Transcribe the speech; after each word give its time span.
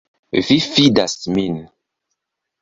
Vi 0.47 0.55
fidas 0.75 1.15
min. 1.35 1.61